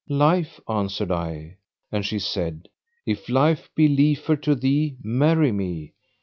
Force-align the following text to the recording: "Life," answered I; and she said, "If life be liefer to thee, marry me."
"Life," 0.09 0.59
answered 0.67 1.11
I; 1.11 1.57
and 1.91 2.03
she 2.03 2.17
said, 2.17 2.69
"If 3.05 3.29
life 3.29 3.69
be 3.75 3.87
liefer 3.87 4.35
to 4.37 4.55
thee, 4.55 4.97
marry 5.03 5.51
me." 5.51 5.93